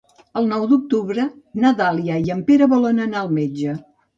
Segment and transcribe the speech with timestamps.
[0.39, 1.27] El nou d'octubre
[1.65, 3.79] na Dàlia i en Pere volen anar al metge.